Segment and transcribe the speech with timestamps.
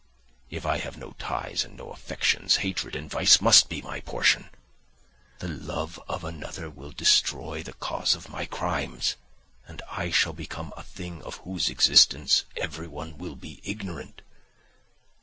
[0.49, 4.49] If I have no ties and no affections, hatred and vice must be my portion;
[5.37, 9.15] the love of another will destroy the cause of my crimes,
[9.67, 14.23] and I shall become a thing of whose existence everyone will be ignorant.